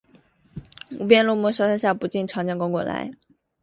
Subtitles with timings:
[0.99, 3.11] 无边落木萧萧下，不尽长江滚滚来